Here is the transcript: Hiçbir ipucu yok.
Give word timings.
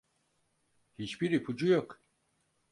Hiçbir 0.93 1.31
ipucu 1.31 1.65
yok. 1.67 1.99